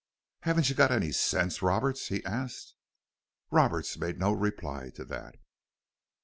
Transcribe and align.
"Haven't 0.39 0.67
you 0.67 0.73
got 0.73 0.89
any 0.91 1.11
sense, 1.11 1.61
Roberts?" 1.61 2.07
he 2.07 2.25
asked. 2.25 2.73
Roberts 3.51 3.99
made 3.99 4.17
no 4.17 4.31
reply 4.31 4.89
to 4.95 5.05
that. 5.05 5.35